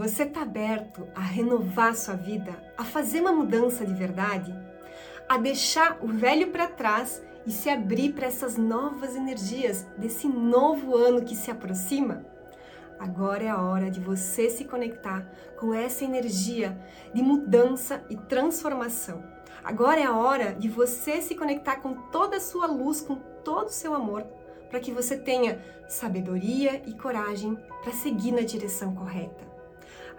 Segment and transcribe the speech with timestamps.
[0.00, 4.50] Você está aberto a renovar sua vida, a fazer uma mudança de verdade,
[5.28, 10.96] a deixar o velho para trás e se abrir para essas novas energias desse novo
[10.96, 12.24] ano que se aproxima?
[12.98, 16.80] Agora é a hora de você se conectar com essa energia
[17.12, 19.22] de mudança e transformação.
[19.62, 23.66] Agora é a hora de você se conectar com toda a sua luz, com todo
[23.66, 24.22] o seu amor,
[24.70, 29.49] para que você tenha sabedoria e coragem para seguir na direção correta.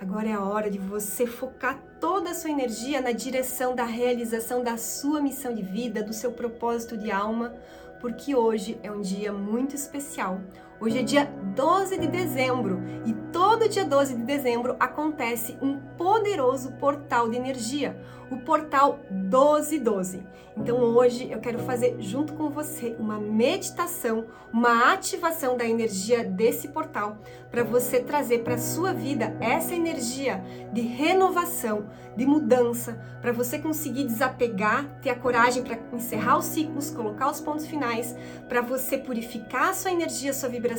[0.01, 4.63] Agora é a hora de você focar toda a sua energia na direção da realização
[4.63, 7.53] da sua missão de vida, do seu propósito de alma,
[7.99, 10.41] porque hoje é um dia muito especial.
[10.81, 16.71] Hoje é dia 12 de dezembro e todo dia 12 de dezembro acontece um poderoso
[16.73, 17.95] portal de energia,
[18.31, 20.23] o portal 1212.
[20.57, 26.69] Então hoje eu quero fazer junto com você uma meditação, uma ativação da energia desse
[26.69, 27.19] portal
[27.51, 30.43] para você trazer para sua vida essa energia
[30.73, 36.89] de renovação, de mudança, para você conseguir desapegar, ter a coragem para encerrar os ciclos,
[36.89, 38.15] colocar os pontos finais,
[38.49, 40.70] para você purificar a sua energia, a sua vibração,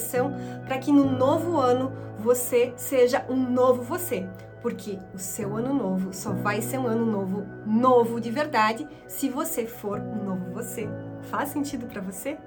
[0.67, 4.29] para que no novo ano você seja um novo você
[4.63, 9.29] porque o seu ano novo só vai ser um ano novo, novo de verdade, se
[9.29, 10.89] você for um novo você.
[11.23, 12.39] Faz sentido para você?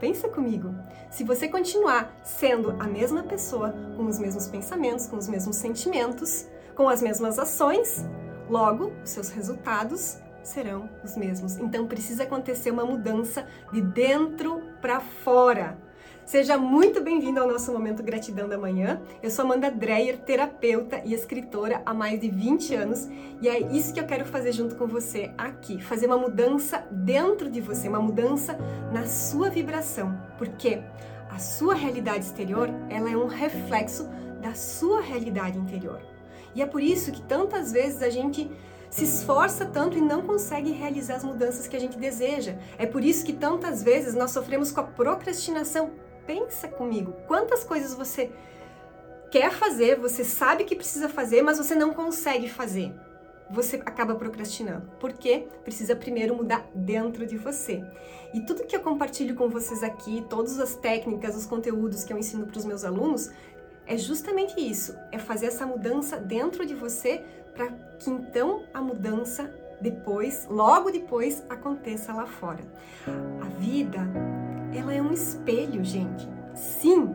[0.00, 0.74] Pensa comigo.
[1.10, 6.48] Se você continuar sendo a mesma pessoa, com os mesmos pensamentos, com os mesmos sentimentos,
[6.74, 8.04] com as mesmas ações,
[8.50, 11.56] logo os seus resultados serão os mesmos.
[11.56, 15.78] Então precisa acontecer uma mudança de dentro para fora.
[16.26, 18.98] Seja muito bem-vindo ao nosso Momento Gratidão da Manhã.
[19.22, 23.06] Eu sou Amanda Dreyer, terapeuta e escritora há mais de 20 anos,
[23.42, 27.50] e é isso que eu quero fazer junto com você aqui, fazer uma mudança dentro
[27.50, 28.56] de você, uma mudança
[28.90, 30.80] na sua vibração, porque
[31.30, 34.08] a sua realidade exterior, ela é um reflexo
[34.40, 36.00] da sua realidade interior.
[36.54, 38.50] E é por isso que tantas vezes a gente
[38.88, 42.54] se esforça tanto e não consegue realizar as mudanças que a gente deseja.
[42.78, 45.90] É por isso que tantas vezes nós sofremos com a procrastinação
[46.26, 48.30] pensa comigo, quantas coisas você
[49.30, 52.92] quer fazer, você sabe que precisa fazer, mas você não consegue fazer.
[53.50, 54.90] Você acaba procrastinando.
[54.98, 57.84] Porque precisa primeiro mudar dentro de você.
[58.32, 62.18] E tudo que eu compartilho com vocês aqui, todas as técnicas, os conteúdos que eu
[62.18, 63.30] ensino para os meus alunos,
[63.86, 67.22] é justamente isso, é fazer essa mudança dentro de você
[67.54, 67.68] para
[67.98, 72.64] que então a mudança depois, logo depois, aconteça lá fora.
[73.06, 74.00] A vida
[74.76, 76.28] ela é um espelho, gente.
[76.54, 77.14] Sim,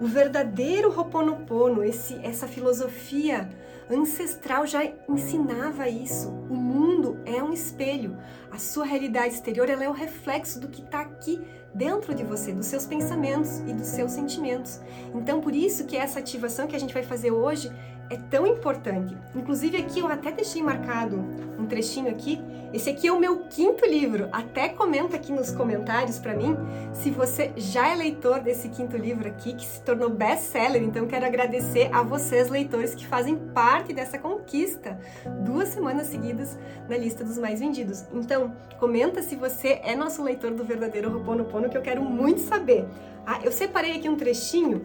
[0.00, 3.48] o verdadeiro Ho'oponopono, esse, essa filosofia
[3.90, 6.28] ancestral já ensinava isso.
[6.28, 8.16] O mundo é um espelho.
[8.50, 11.40] A sua realidade exterior ela é o reflexo do que está aqui
[11.74, 14.80] dentro de você, dos seus pensamentos e dos seus sentimentos.
[15.14, 17.70] Então, por isso que essa ativação que a gente vai fazer hoje
[18.10, 19.16] é tão importante.
[19.34, 21.16] Inclusive aqui eu até deixei marcado
[21.56, 22.42] um trechinho aqui.
[22.72, 24.28] Esse aqui é o meu quinto livro.
[24.32, 26.56] Até comenta aqui nos comentários para mim
[26.92, 30.82] se você já é leitor desse quinto livro aqui que se tornou best-seller.
[30.82, 34.98] Então quero agradecer a vocês leitores que fazem parte dessa conquista,
[35.44, 38.04] duas semanas seguidas na lista dos mais vendidos.
[38.12, 42.86] Então comenta se você é nosso leitor do verdadeiro Roponopono que eu quero muito saber.
[43.24, 44.84] Ah, eu separei aqui um trechinho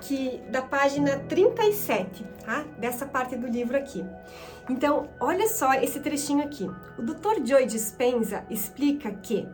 [0.00, 2.64] que da página 37, tá?
[2.78, 4.04] Dessa parte do livro aqui.
[4.68, 6.70] Então, olha só esse trechinho aqui.
[6.98, 7.44] O Dr.
[7.44, 9.48] Joy Dispenza explica que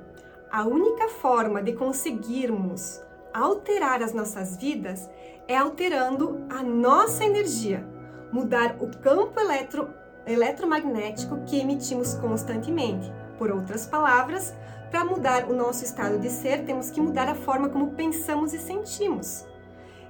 [0.51, 3.01] a única forma de conseguirmos
[3.33, 5.09] alterar as nossas vidas
[5.49, 7.87] é alterando a nossa energia,
[8.33, 9.89] mudar o campo eletro,
[10.27, 13.13] eletromagnético que emitimos constantemente.
[13.39, 14.55] Por outras palavras,
[14.91, 18.59] para mudar o nosso estado de ser, temos que mudar a forma como pensamos e
[18.59, 19.45] sentimos.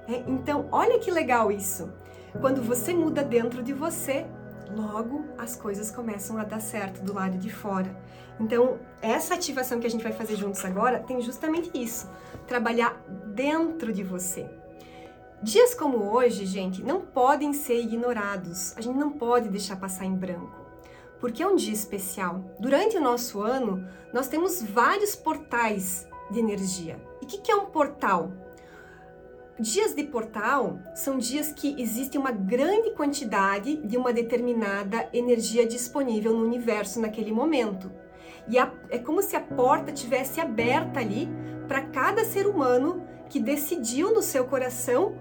[0.07, 1.91] É, então, olha que legal isso.
[2.39, 4.25] Quando você muda dentro de você,
[4.75, 7.95] logo as coisas começam a dar certo do lado de fora.
[8.39, 12.09] Então, essa ativação que a gente vai fazer juntos agora tem justamente isso:
[12.47, 13.01] trabalhar
[13.33, 14.49] dentro de você.
[15.41, 18.75] Dias como hoje, gente, não podem ser ignorados.
[18.75, 20.65] A gente não pode deixar passar em branco.
[21.19, 22.43] Porque é um dia especial.
[22.59, 26.99] Durante o nosso ano, nós temos vários portais de energia.
[27.21, 28.31] E o que é um portal?
[29.59, 36.31] Dias de portal são dias que existe uma grande quantidade de uma determinada energia disponível
[36.31, 37.91] no universo naquele momento.
[38.47, 41.27] E a, é como se a porta tivesse aberta ali
[41.67, 45.15] para cada ser humano que decidiu no seu coração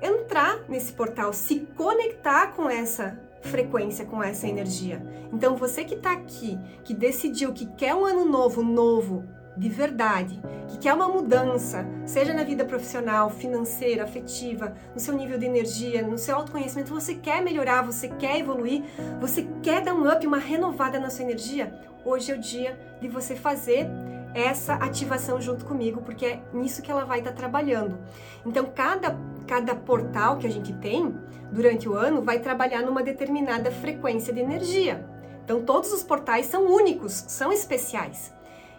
[0.00, 5.04] entrar nesse portal, se conectar com essa frequência, com essa energia.
[5.32, 9.24] Então você que está aqui, que decidiu que quer um ano novo, novo,
[9.56, 15.38] de verdade, que quer uma mudança, seja na vida profissional, financeira, afetiva, no seu nível
[15.38, 18.82] de energia, no seu autoconhecimento, você quer melhorar, você quer evoluir,
[19.20, 21.72] você quer dar um up, uma renovada na sua energia,
[22.04, 23.88] hoje é o dia de você fazer
[24.34, 27.98] essa ativação junto comigo, porque é nisso que ela vai estar trabalhando.
[28.46, 31.14] Então, cada, cada portal que a gente tem
[31.50, 35.06] durante o ano vai trabalhar numa determinada frequência de energia.
[35.44, 38.32] Então, todos os portais são únicos, são especiais.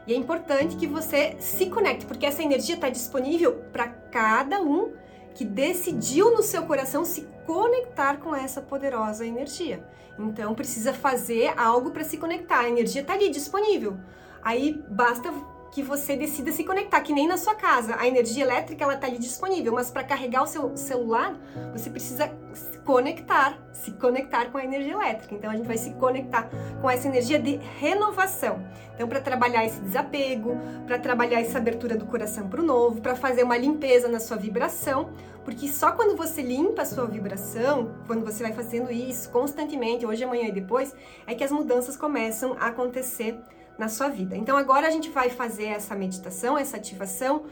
[0.05, 4.94] E é importante que você se conecte, porque essa energia está disponível para cada um
[5.33, 9.83] que decidiu no seu coração se conectar com essa poderosa energia.
[10.19, 12.59] Então precisa fazer algo para se conectar.
[12.59, 13.97] A energia está ali disponível.
[14.44, 15.33] Aí basta
[15.73, 17.95] que você decida se conectar, que nem na sua casa.
[17.97, 21.35] A energia elétrica ela tá ali disponível, mas para carregar o seu celular,
[21.71, 25.33] você precisa se conectar, se conectar com a energia elétrica.
[25.33, 26.47] Então a gente vai se conectar
[26.79, 28.63] com essa energia de renovação.
[28.93, 30.55] Então para trabalhar esse desapego,
[30.85, 34.37] para trabalhar essa abertura do coração para o novo, para fazer uma limpeza na sua
[34.37, 35.09] vibração,
[35.43, 40.23] porque só quando você limpa a sua vibração, quando você vai fazendo isso constantemente, hoje,
[40.23, 40.95] amanhã e depois,
[41.25, 43.39] é que as mudanças começam a acontecer
[43.77, 44.35] na sua vida.
[44.35, 47.45] Então agora a gente vai fazer essa meditação, essa ativação.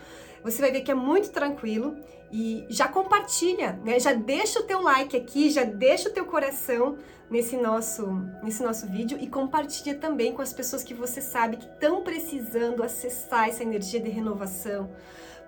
[0.43, 1.95] Você vai ver que é muito tranquilo
[2.31, 3.99] e já compartilha, né?
[3.99, 6.97] Já deixa o teu like aqui, já deixa o teu coração
[7.29, 8.07] nesse nosso
[8.43, 12.83] nesse nosso vídeo e compartilha também com as pessoas que você sabe que estão precisando
[12.83, 14.89] acessar essa energia de renovação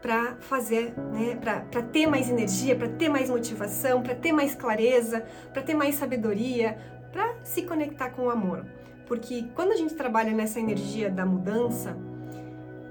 [0.01, 5.25] para fazer, né, para ter mais energia, para ter mais motivação, para ter mais clareza,
[5.53, 6.77] para ter mais sabedoria,
[7.09, 8.65] para se conectar com o amor.
[9.07, 11.95] Porque quando a gente trabalha nessa energia da mudança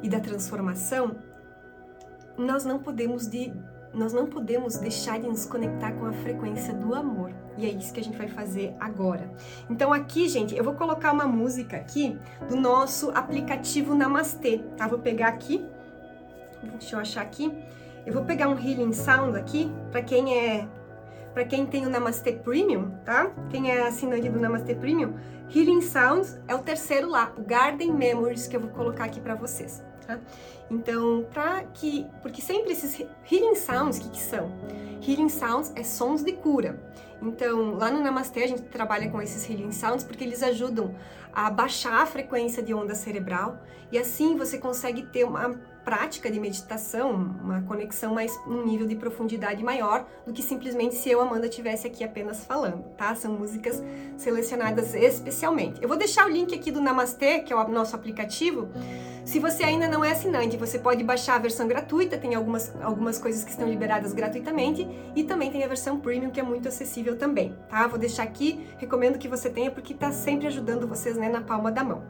[0.03, 1.17] e da transformação,
[2.37, 3.53] nós não podemos de
[3.95, 7.31] nós não podemos deixar de nos conectar com a frequência do amor.
[7.59, 9.31] E é isso que a gente vai fazer agora.
[9.69, 12.19] Então aqui, gente, eu vou colocar uma música aqui
[12.49, 14.89] do nosso aplicativo Namastê, tá?
[14.89, 15.67] Vou pegar aqui.
[16.79, 17.53] Deixa eu achar aqui.
[18.07, 20.67] Eu vou pegar um Healing Sound aqui, para quem é
[21.33, 23.31] para quem tem o Namastê Premium, tá?
[23.51, 25.15] Quem é assinante do Namastê Premium,
[25.55, 29.35] Healing Sounds é o terceiro lá, o Garden Memories que eu vou colocar aqui para
[29.35, 30.19] vocês, tá?
[30.71, 32.99] Então, para que, porque sempre esses
[33.31, 34.51] Healing Sounds, o que, que são?
[35.07, 36.81] Healing Sounds é sons de cura.
[37.21, 40.95] Então, lá no Namastê a gente trabalha com esses Healing Sounds porque eles ajudam
[41.33, 46.39] a baixar a frequência de onda cerebral e assim você consegue ter uma prática de
[46.39, 51.49] meditação, uma conexão mais um nível de profundidade maior do que simplesmente se eu, Amanda,
[51.49, 53.15] tivesse aqui apenas falando, tá?
[53.15, 53.83] São músicas
[54.17, 55.83] selecionadas especialmente.
[55.83, 58.69] Eu vou deixar o link aqui do Namastê, que é o nosso aplicativo.
[59.25, 63.19] Se você ainda não é assinante, você pode baixar a versão gratuita, tem algumas, algumas
[63.19, 67.17] coisas que estão liberadas gratuitamente e também tem a versão premium que é muito acessível
[67.17, 67.87] também, tá?
[67.87, 71.71] Vou deixar aqui, recomendo que você tenha porque tá sempre ajudando vocês, né, na palma
[71.71, 72.03] da mão.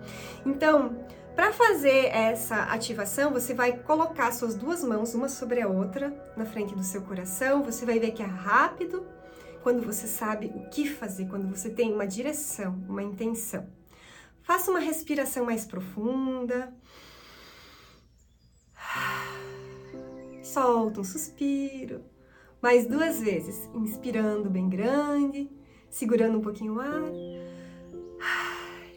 [0.44, 0.96] Então,
[1.34, 6.44] para fazer essa ativação, você vai colocar suas duas mãos uma sobre a outra na
[6.44, 7.62] frente do seu coração.
[7.62, 9.06] Você vai ver que é rápido
[9.62, 13.67] quando você sabe o que fazer, quando você tem uma direção, uma intenção.
[14.43, 16.75] Faça uma respiração mais profunda.
[20.43, 22.05] Solta um suspiro.
[22.61, 25.50] Mais duas vezes, inspirando bem grande,
[25.88, 27.11] segurando um pouquinho o ar,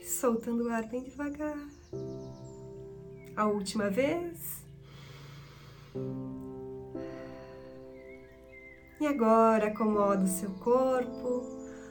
[0.04, 1.75] soltando o ar bem devagar
[3.36, 4.64] a última vez.
[9.00, 11.44] E agora acomoda o seu corpo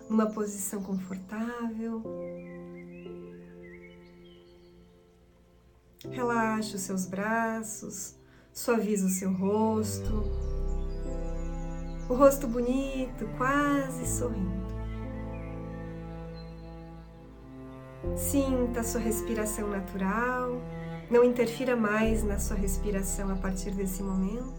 [0.08, 2.02] numa posição confortável.
[6.10, 8.16] Relaxa os seus braços,
[8.52, 10.12] suaviza o seu rosto.
[12.08, 14.63] O rosto bonito, quase sorrindo.
[18.16, 20.60] Sinta a sua respiração natural.
[21.10, 24.54] Não interfira mais na sua respiração a partir desse momento.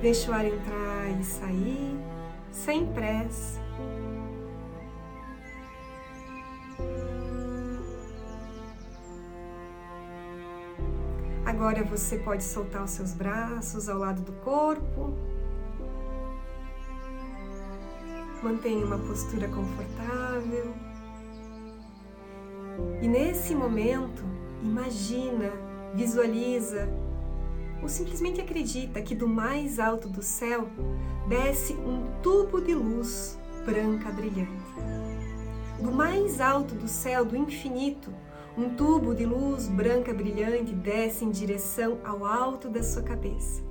[0.00, 1.98] Deixe o ar entrar e sair
[2.50, 3.60] sem pressa.
[11.44, 15.16] Agora você pode soltar os seus braços ao lado do corpo
[18.42, 20.72] Mantenha uma postura confortável.
[23.02, 24.22] E nesse momento,
[24.62, 25.50] imagina,
[25.94, 26.88] visualiza
[27.82, 30.68] ou simplesmente acredita que do mais alto do céu
[31.28, 34.52] desce um tubo de luz branca brilhante.
[35.80, 38.12] Do mais alto do céu, do infinito,
[38.56, 43.62] um tubo de luz branca brilhante desce em direção ao alto da sua cabeça.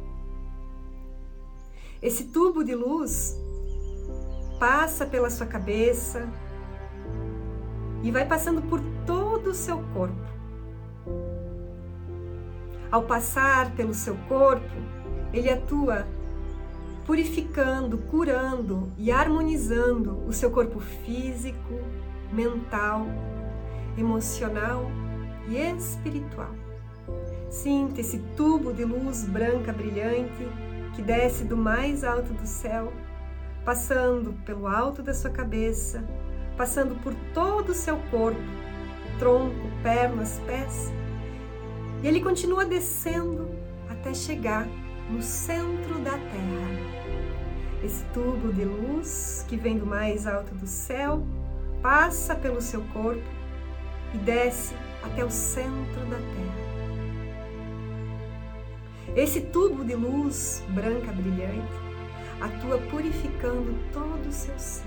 [2.01, 3.35] Esse tubo de luz
[4.59, 6.27] passa pela sua cabeça
[8.03, 10.27] e vai passando por todo o seu corpo.
[12.91, 14.75] Ao passar pelo seu corpo,
[15.33, 16.07] ele atua
[17.05, 21.79] purificando, curando e harmonizando o seu corpo físico,
[22.31, 23.07] mental,
[23.97, 24.91] emocional
[25.47, 26.53] e espiritual.
[27.49, 30.47] Sinta esse tubo de luz branca brilhante
[30.95, 32.91] que desce do mais alto do céu,
[33.67, 36.01] passando pelo alto da sua cabeça,
[36.55, 38.39] passando por todo o seu corpo,
[39.19, 40.89] tronco, pernas, pés.
[42.01, 43.49] E ele continua descendo
[43.89, 44.65] até chegar
[45.11, 47.83] no centro da Terra.
[47.83, 51.21] Esse tubo de luz que vem do mais alto do céu
[51.81, 53.29] passa pelo seu corpo
[54.13, 56.67] e desce até o centro da Terra.
[59.13, 61.86] Esse tubo de luz branca brilhante
[62.41, 64.85] atua purificando todo o seu ser.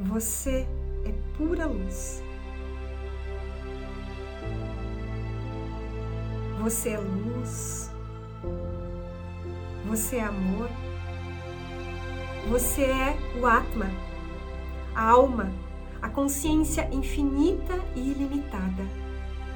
[0.00, 0.66] Você
[1.04, 2.22] é pura luz.
[6.60, 7.90] Você é luz.
[9.86, 10.68] Você é amor.
[12.48, 13.90] Você é o Atma,
[14.94, 15.50] a alma,
[16.02, 18.84] a consciência infinita e ilimitada,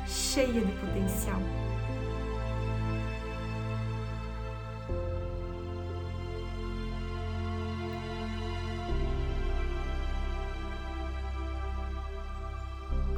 [0.07, 1.41] cheia de potencial.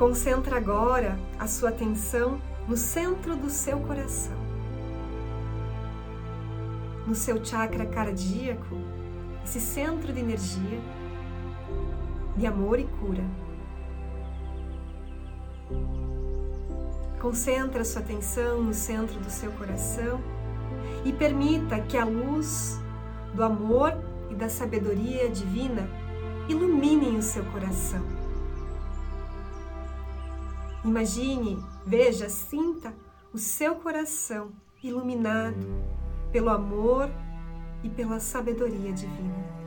[0.00, 4.32] Concentra agora a sua atenção no centro do seu coração,
[7.06, 8.76] no seu chakra cardíaco,
[9.44, 10.80] esse centro de energia,
[12.34, 13.22] de amor e cura.
[17.20, 20.18] Concentra a sua atenção no centro do seu coração
[21.04, 22.80] e permita que a luz
[23.34, 23.92] do amor
[24.30, 25.86] e da sabedoria divina
[26.48, 28.19] iluminem o seu coração
[30.84, 32.94] Imagine, veja, sinta
[33.32, 34.50] o seu coração
[34.82, 35.66] iluminado
[36.32, 37.10] pelo amor
[37.82, 39.60] e pela sabedoria divina.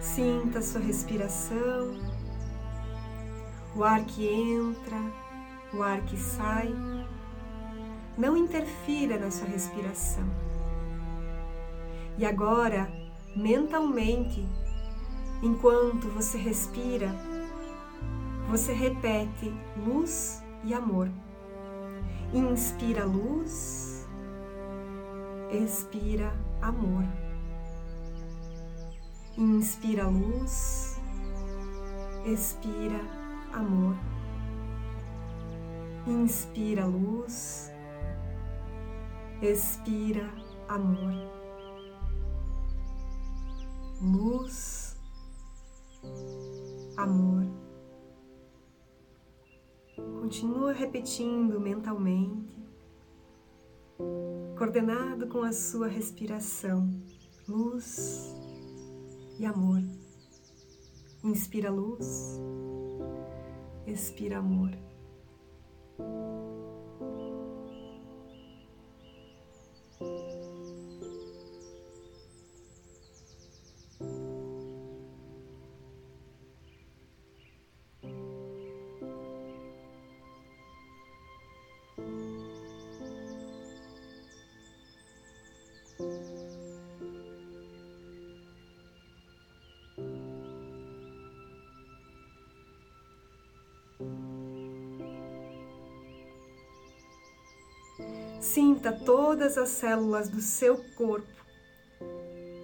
[0.00, 1.96] Sinta sua respiração,
[3.74, 4.96] o ar que entra,
[5.72, 6.99] o ar que sai.
[8.20, 10.28] Não interfira na sua respiração.
[12.18, 12.86] E agora,
[13.34, 14.46] mentalmente,
[15.42, 17.08] enquanto você respira,
[18.50, 21.10] você repete luz e amor.
[22.34, 24.06] Inspira luz,
[25.50, 27.04] expira amor.
[29.38, 31.00] Inspira luz,
[32.26, 33.00] expira
[33.54, 33.96] amor.
[36.06, 37.72] Inspira luz,
[39.42, 40.30] expira
[40.68, 41.14] amor.
[44.02, 44.96] Luz,
[46.96, 47.46] amor.
[50.20, 52.52] Continua repetindo mentalmente,
[54.56, 56.88] coordenado com a sua respiração.
[57.48, 58.34] Luz
[59.38, 59.82] e amor.
[61.24, 62.38] Inspira luz,
[63.86, 64.70] expira amor.
[98.52, 101.44] Sinta todas as células do seu corpo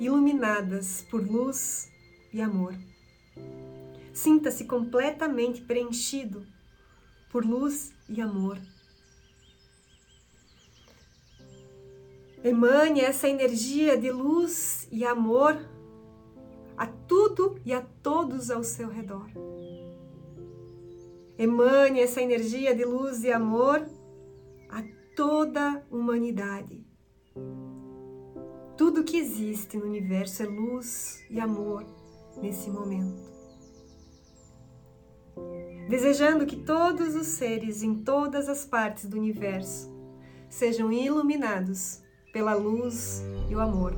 [0.00, 1.88] iluminadas por luz
[2.33, 2.75] e amor.
[4.12, 6.45] Sinta-se completamente preenchido
[7.31, 8.59] por luz e amor.
[12.43, 15.57] Emane essa energia de luz e amor
[16.76, 19.31] a tudo e a todos ao seu redor.
[21.38, 23.87] Emane essa energia de luz e amor
[25.17, 26.87] toda a humanidade.
[28.77, 31.87] Tudo que existe no universo é luz e amor
[32.43, 33.25] nesse momento.
[35.89, 39.91] Desejando que todos os seres em todas as partes do universo
[40.51, 43.95] sejam iluminados pela luz e o amor,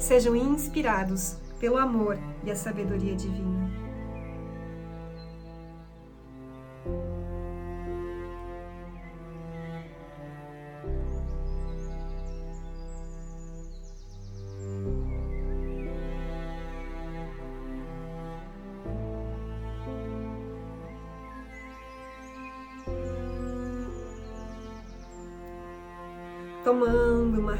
[0.00, 3.85] sejam inspirados pelo amor e a sabedoria divina.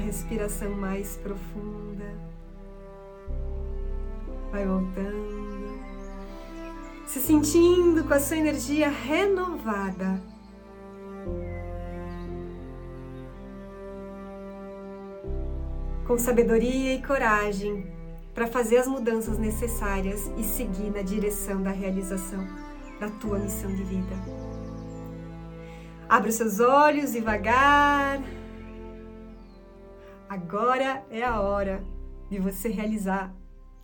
[0.07, 2.05] Respiração mais profunda.
[4.53, 5.81] Vai voltando,
[7.05, 10.23] se sentindo com a sua energia renovada.
[16.07, 17.85] Com sabedoria e coragem
[18.33, 22.47] para fazer as mudanças necessárias e seguir na direção da realização
[23.01, 24.17] da tua missão de vida.
[26.09, 28.23] Abre os seus olhos devagar.
[30.37, 31.83] Agora é a hora
[32.28, 33.35] de você realizar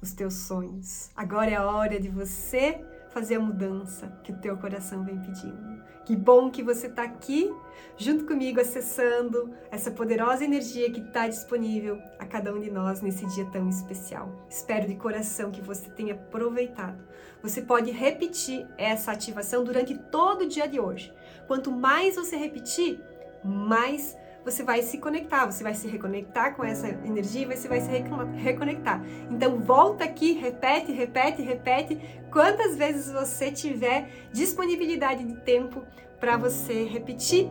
[0.02, 1.10] os teus sonhos.
[1.16, 2.78] Agora é a hora de você
[3.08, 5.82] fazer a mudança que o teu coração vem pedindo.
[6.04, 7.50] Que bom que você está aqui
[7.96, 13.24] junto comigo acessando essa poderosa energia que está disponível a cada um de nós nesse
[13.28, 14.46] dia tão especial.
[14.50, 17.02] Espero de coração que você tenha aproveitado.
[17.42, 21.14] Você pode repetir essa ativação durante todo o dia de hoje.
[21.46, 23.00] Quanto mais você repetir,
[23.42, 27.90] mais você vai se conectar, você vai se reconectar com essa energia, você vai se
[28.36, 29.02] reconectar.
[29.30, 35.82] Então volta aqui, repete, repete, repete, quantas vezes você tiver disponibilidade de tempo
[36.18, 37.48] para você repetir.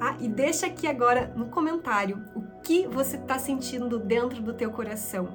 [0.00, 4.70] Ah, e deixa aqui agora no comentário o que você está sentindo dentro do teu
[4.70, 5.28] coração.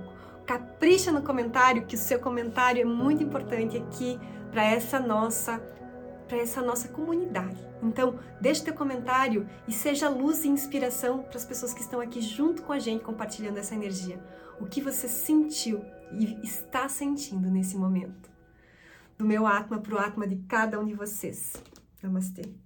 [0.45, 4.19] Capricha no comentário, que o seu comentário é muito importante aqui
[4.51, 5.61] para essa nossa
[6.27, 7.57] para essa nossa comunidade.
[7.81, 12.21] Então, deixe teu comentário e seja luz e inspiração para as pessoas que estão aqui
[12.21, 14.19] junto com a gente compartilhando essa energia.
[14.59, 18.29] O que você sentiu e está sentindo nesse momento.
[19.17, 21.53] Do meu Atma para o Atma de cada um de vocês.
[22.01, 22.64] Namastê.